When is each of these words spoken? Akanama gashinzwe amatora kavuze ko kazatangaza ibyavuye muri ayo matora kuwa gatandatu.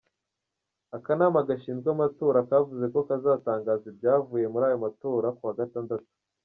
Akanama 0.97 1.39
gashinzwe 1.47 1.87
amatora 1.95 2.47
kavuze 2.49 2.85
ko 2.93 2.99
kazatangaza 3.07 3.85
ibyavuye 3.91 4.45
muri 4.53 4.63
ayo 4.69 4.77
matora 4.85 5.27
kuwa 5.37 5.55
gatandatu. 5.61 6.09